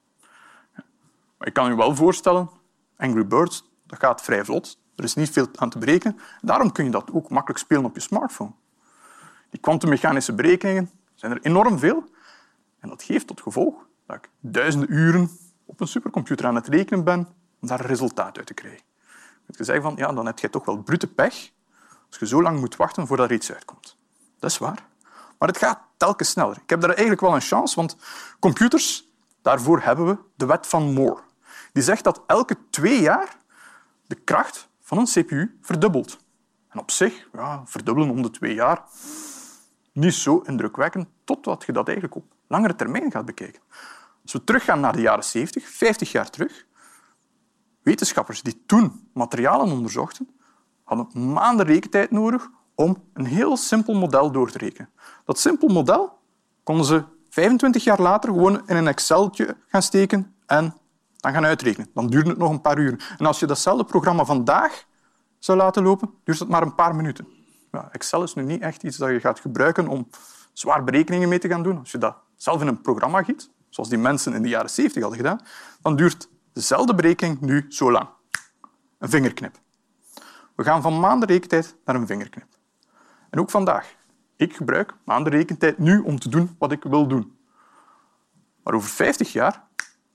Maar 1.38 1.48
je 1.48 1.52
kan 1.52 1.70
je 1.70 1.76
wel 1.76 1.96
voorstellen, 1.96 2.50
Angry 2.98 3.28
Birds, 3.28 3.70
dat 3.86 4.00
gaat 4.00 4.22
vrij 4.22 4.46
vlot. 4.46 4.80
Er 4.96 5.04
is 5.04 5.16
niet 5.16 5.30
veel 5.30 5.48
aan 5.56 5.70
te 5.70 5.80
berekenen. 5.80 6.20
Daarom 6.42 6.72
kun 6.72 6.86
je 6.86 6.92
dat 6.92 7.12
ook 7.12 7.30
makkelijk 7.30 7.60
spelen 7.60 7.86
op 7.86 7.96
je 7.96 8.02
smartphone. 8.02 8.52
Die 9.50 9.60
kwantummechanische 9.60 10.34
berekeningen 10.34 10.90
zijn 11.14 11.32
er 11.32 11.40
enorm 11.42 11.80
veel. 11.80 12.04
En 12.80 12.90
dat 12.90 13.04
geeft 13.04 13.28
tot 13.28 13.42
gevolg 13.42 13.88
dat 14.06 14.16
ik 14.16 14.30
duizenden 14.40 14.94
uren 14.94 15.30
op 15.66 15.80
een 15.80 15.88
supercomputer 15.88 16.46
aan 16.46 16.56
het 16.56 16.68
rekenen 16.68 17.04
ben 17.04 17.28
om 17.62 17.68
daar 17.68 17.80
een 17.80 17.86
resultaat 17.86 18.38
uit 18.38 18.48
te 18.48 18.54
krijgen. 18.54 18.84
Je 19.48 19.54
kunt 19.54 19.68
zeggen 19.68 19.84
van, 19.84 19.96
ja, 19.96 20.14
dan 20.14 20.26
heb 20.26 20.40
je 20.40 20.50
toch 20.50 20.66
wel 20.66 20.78
brute 20.78 21.08
pech 21.08 21.52
als 22.08 22.20
je 22.20 22.28
zo 22.28 22.42
lang 22.42 22.60
moet 22.60 22.76
wachten 22.76 23.08
voordat 23.08 23.30
er 23.30 23.36
iets 23.36 23.52
uitkomt. 23.52 23.98
Dat 24.40 24.52
is 24.52 24.58
waar. 24.58 24.90
Maar 25.42 25.50
het 25.50 25.60
gaat 25.60 25.80
telkens 25.98 26.30
sneller. 26.30 26.58
Ik 26.62 26.70
heb 26.70 26.82
daar 26.82 26.90
eigenlijk 26.90 27.22
wel 27.22 27.36
een 27.36 27.42
chance, 27.42 27.76
want 27.76 27.96
computers, 28.40 29.12
daarvoor 29.42 29.82
hebben 29.82 30.06
we 30.06 30.18
de 30.36 30.46
wet 30.46 30.68
van 30.68 30.94
Moore. 30.94 31.22
Die 31.74 31.84
zegt 31.84 32.04
dat 32.04 32.22
elke 32.28 32.58
twee 32.70 33.02
jaar 33.02 33.38
de 34.08 34.16
kracht 34.16 34.70
van 34.82 34.98
een 34.98 35.06
CPU 35.06 35.58
verdubbelt. 35.62 36.18
En 36.70 36.80
op 36.80 36.92
zich, 36.92 37.30
ja, 37.34 37.62
verdubbelen 37.66 38.10
om 38.10 38.22
de 38.22 38.30
twee 38.30 38.54
jaar, 38.54 38.84
niet 39.94 40.14
zo 40.14 40.38
indrukwekkend, 40.38 41.08
totdat 41.24 41.64
je 41.66 41.72
dat 41.72 41.88
eigenlijk 41.88 42.18
op 42.18 42.34
langere 42.48 42.76
termijn 42.76 43.12
gaat 43.12 43.26
bekijken. 43.26 43.62
Als 44.22 44.34
we 44.34 44.44
teruggaan 44.44 44.80
naar 44.80 44.94
de 44.94 45.02
jaren 45.02 45.24
70, 45.24 45.68
50 45.70 46.12
jaar 46.12 46.30
terug, 46.30 46.66
wetenschappers 47.82 48.42
die 48.42 48.64
toen 48.66 49.10
materialen 49.14 49.72
onderzochten, 49.72 50.30
hadden 50.84 51.32
maanden 51.34 51.66
rekentijd 51.66 52.12
nodig 52.12 52.50
om 52.76 53.04
een 53.14 53.26
heel 53.26 53.58
simpel 53.58 53.94
model 53.94 54.32
door 54.32 54.52
te 54.52 54.58
rekenen. 54.58 54.90
Dat 55.26 55.40
simpel 55.40 55.68
model 55.68 56.20
konden 56.64 56.86
ze 56.86 57.04
25 57.30 57.84
jaar 57.84 58.02
later 58.02 58.30
gewoon 58.30 58.68
in 58.68 58.76
een 58.76 58.88
Exceltje 58.88 59.58
gaan 59.68 59.82
steken 59.82 60.36
en 60.46 60.78
dan 61.18 61.34
gaan 61.34 61.46
uitrekenen. 61.46 61.90
Dan 61.94 62.08
duurde 62.08 62.30
het 62.30 62.38
nog 62.38 62.50
een 62.50 62.62
paar 62.62 62.78
uur. 62.78 63.16
En 63.18 63.26
als 63.26 63.40
je 63.40 63.46
datzelfde 63.46 63.84
programma 63.84 64.26
vandaag 64.26 64.86
zou 65.40 65.58
laten 65.58 65.84
lopen, 65.84 66.14
duurt 66.24 66.40
het 66.40 66.50
maar 66.50 66.62
een 66.62 66.76
paar 66.76 66.96
minuten. 66.96 67.28
Excel 67.92 68.24
is 68.24 68.34
nu 68.34 68.44
niet 68.44 68.62
echt 68.62 68.84
iets 68.84 68.98
dat 68.98 69.10
je 69.10 69.20
gaat 69.20 69.40
gebruiken 69.40 69.88
om 69.88 70.08
zwaar 70.54 70.84
berekeningen 70.84 71.30
mee 71.30 71.40
te 71.40 71.48
gaan 71.48 71.64
doen. 71.64 71.80
Als 71.80 71.92
je 71.92 71.98
dat 71.98 72.16
zelf 72.36 72.62
in 72.62 72.68
een 72.68 72.82
programma 72.82 73.24
giet, 73.24 73.50
zoals 73.70 73.90
die 73.90 73.98
mensen 73.98 74.34
in 74.34 74.42
de 74.42 74.50
jaren 74.50 74.70
70 74.70 75.02
hadden 75.02 75.20
gedaan, 75.20 75.42
dan 75.82 75.96
duurt 75.96 76.30
dezelfde 76.54 76.96
berekening 76.96 77.42
nu 77.42 77.66
zo 77.70 77.92
lang. 77.92 78.10
Een 78.98 79.10
vingerknip. 79.10 79.60
We 80.56 80.64
gaan 80.64 80.82
van 80.82 81.00
maanden 81.00 81.28
rekentijd 81.28 81.76
naar 81.86 81.96
een 81.96 82.08
vingerknip. 82.08 82.48
En 83.32 83.40
ook 83.40 83.50
vandaag. 83.50 83.96
Ik 84.36 84.56
gebruik 84.56 84.94
maanden 85.06 85.32
rekentijd 85.34 85.78
nu 85.78 86.00
om 86.00 86.20
te 86.20 86.30
doen 86.30 86.56
wat 86.60 86.72
ik 86.72 86.84
wil 86.84 87.08
doen. 87.08 87.38
Maar 88.64 88.74
over 88.74 88.90
50 88.90 89.32
jaar 89.32 89.64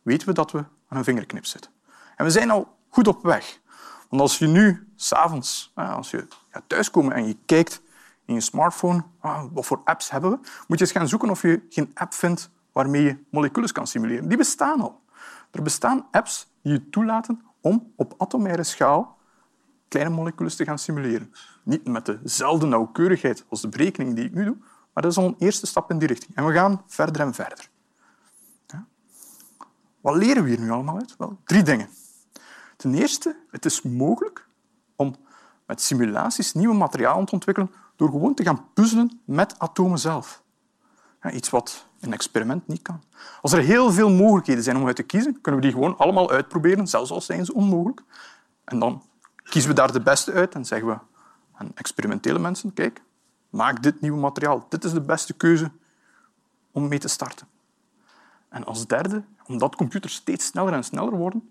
weten 0.02 0.28
we 0.28 0.35
dat 0.35 0.52
we 0.52 0.58
aan 0.88 0.99
een 0.99 1.04
vingerknip 1.04 1.44
zitten. 1.44 1.70
En 2.16 2.25
we 2.25 2.30
zijn 2.30 2.50
al 2.50 2.78
goed 2.88 3.08
op 3.08 3.23
weg. 3.23 3.61
Want 4.08 4.23
als 4.23 4.38
je 4.38 4.46
nu 4.46 4.88
s'avonds, 4.96 5.73
als 5.75 6.11
je 6.11 6.26
gaat 6.50 6.62
thuiskomen 6.66 7.12
en 7.12 7.26
je 7.26 7.37
kijkt 7.46 7.82
in 8.25 8.35
je 8.35 8.40
smartphone, 8.40 9.04
ah, 9.20 9.44
wat 9.52 9.66
voor 9.66 9.80
apps 9.85 10.11
hebben 10.11 10.30
we, 10.30 10.37
moet 10.66 10.78
je 10.78 10.85
eens 10.85 10.94
gaan 10.94 11.08
zoeken 11.08 11.30
of 11.30 11.42
je 11.42 11.62
geen 11.68 11.90
app 11.94 12.14
vindt 12.14 12.50
waarmee 12.73 13.02
je 13.02 13.25
moleculen 13.30 13.73
kan 13.73 13.87
simuleren. 13.87 14.28
Die 14.28 14.38
bestaan 14.38 14.80
al. 14.80 15.02
Er 15.50 15.62
bestaan 15.62 16.06
apps 16.11 16.50
die 16.62 16.73
je 16.73 16.88
toelaten 16.88 17.42
om 17.61 17.92
op 17.96 18.14
atomaire 18.18 18.62
schaal 18.62 19.15
kleine 19.88 20.11
moleculen 20.11 20.57
te 20.57 20.64
gaan 20.64 20.78
simuleren. 20.78 21.33
Niet 21.62 21.87
met 21.87 22.05
dezelfde 22.23 22.66
nauwkeurigheid 22.66 23.45
als 23.49 23.61
de 23.61 23.69
berekening 23.69 24.14
die 24.14 24.25
ik 24.25 24.35
nu 24.35 24.45
doe, 24.45 24.57
maar 24.93 25.02
dat 25.02 25.12
is 25.12 25.19
al 25.19 25.25
een 25.25 25.37
eerste 25.38 25.66
stap 25.66 25.90
in 25.90 25.99
die 25.99 26.09
richting. 26.09 26.37
En 26.37 26.47
we 26.47 26.52
gaan 26.52 26.83
verder 26.87 27.21
en 27.21 27.35
verder. 27.35 27.69
Wat 30.07 30.16
leren 30.16 30.43
we 30.43 30.49
hier 30.49 30.61
nu 30.61 30.71
allemaal 30.71 30.99
uit? 30.99 31.14
Wel, 31.19 31.38
drie 31.45 31.62
dingen. 31.62 31.88
Ten 32.76 32.95
eerste, 32.95 33.37
het 33.50 33.64
is 33.64 33.83
mogelijk 33.83 34.49
om 34.97 35.16
met 35.66 35.81
simulaties 35.81 36.52
nieuwe 36.52 36.75
materialen 36.75 37.25
te 37.25 37.33
ontwikkelen 37.33 37.71
door 37.97 38.11
gewoon 38.11 38.35
te 38.35 38.43
gaan 38.43 38.64
puzzelen 38.75 39.21
met 39.25 39.59
atomen 39.59 39.99
zelf. 39.99 40.43
iets 41.33 41.50
wat 41.50 41.87
een 42.00 42.12
experiment 42.12 42.66
niet 42.66 42.83
kan. 42.83 43.02
Als 43.43 43.52
er 43.52 43.62
heel 43.62 43.93
veel 43.93 44.11
mogelijkheden 44.11 44.62
zijn 44.62 44.76
om 44.76 44.87
uit 44.87 44.97
te 44.97 45.02
kiezen, 45.02 45.40
kunnen 45.40 45.61
we 45.61 45.66
die 45.66 45.76
gewoon 45.76 45.99
allemaal 45.99 46.31
uitproberen, 46.31 46.87
zelfs 46.87 47.11
al 47.11 47.21
zijn 47.21 47.45
ze 47.45 47.55
onmogelijk. 47.55 48.02
En 48.64 48.78
dan 48.78 49.02
kiezen 49.49 49.71
we 49.71 49.76
daar 49.76 49.93
de 49.93 50.00
beste 50.00 50.33
uit 50.33 50.55
en 50.55 50.65
zeggen 50.65 50.88
we 50.88 50.99
aan 51.53 51.71
experimentele 51.75 52.38
mensen, 52.38 52.73
kijk, 52.73 53.03
maak 53.50 53.83
dit 53.83 54.00
nieuwe 54.00 54.19
materiaal. 54.19 54.67
Dit 54.69 54.85
is 54.85 54.93
de 54.93 55.00
beste 55.00 55.33
keuze 55.33 55.71
om 56.71 56.88
mee 56.88 56.99
te 56.99 57.09
starten. 57.09 57.47
En 58.49 58.65
als 58.65 58.87
derde, 58.87 59.25
omdat 59.47 59.76
computers 59.76 60.15
steeds 60.15 60.47
sneller 60.47 60.73
en 60.73 60.85
sneller 60.85 61.17
worden, 61.17 61.50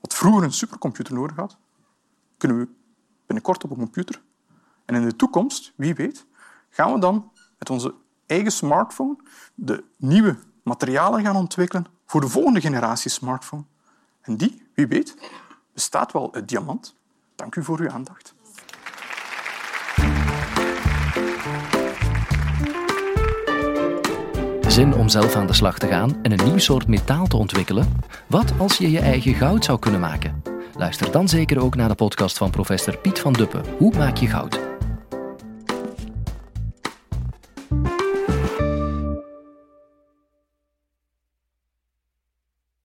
wat 0.00 0.14
vroeger 0.14 0.42
een 0.42 0.52
supercomputer 0.52 1.14
nodig 1.14 1.36
had, 1.36 1.56
kunnen 2.36 2.58
we 2.58 2.68
binnenkort 3.26 3.64
op 3.64 3.70
een 3.70 3.76
computer. 3.76 4.22
En 4.84 4.94
in 4.94 5.04
de 5.04 5.16
toekomst, 5.16 5.72
wie 5.76 5.94
weet, 5.94 6.26
gaan 6.70 6.92
we 6.92 6.98
dan 6.98 7.30
met 7.58 7.70
onze 7.70 7.94
eigen 8.26 8.52
smartphone 8.52 9.16
de 9.54 9.84
nieuwe 9.96 10.38
materialen 10.62 11.22
gaan 11.22 11.36
ontwikkelen 11.36 11.86
voor 12.06 12.20
de 12.20 12.28
volgende 12.28 12.60
generatie 12.60 13.10
smartphone. 13.10 13.64
En 14.20 14.36
die, 14.36 14.66
wie 14.74 14.86
weet, 14.86 15.16
bestaat 15.72 16.12
wel 16.12 16.34
uit 16.34 16.48
diamant. 16.48 16.96
Dank 17.36 17.54
u 17.54 17.62
voor 17.64 17.78
uw 17.78 17.90
aandacht. 17.90 18.34
Zin 24.68 24.94
om 24.94 25.08
zelf 25.08 25.34
aan 25.34 25.46
de 25.46 25.52
slag 25.52 25.78
te 25.78 25.86
gaan 25.86 26.22
en 26.22 26.32
een 26.32 26.44
nieuw 26.44 26.58
soort 26.58 26.86
metaal 26.86 27.26
te 27.26 27.36
ontwikkelen? 27.36 28.02
Wat 28.26 28.52
als 28.58 28.78
je 28.78 28.90
je 28.90 28.98
eigen 28.98 29.34
goud 29.34 29.64
zou 29.64 29.78
kunnen 29.78 30.00
maken? 30.00 30.42
Luister 30.76 31.12
dan 31.12 31.28
zeker 31.28 31.60
ook 31.60 31.74
naar 31.74 31.88
de 31.88 31.94
podcast 31.94 32.38
van 32.38 32.50
professor 32.50 32.96
Piet 32.98 33.18
van 33.18 33.32
Duppen. 33.32 33.64
Hoe 33.78 33.96
maak 33.96 34.16
je 34.16 34.26
goud? 34.26 34.73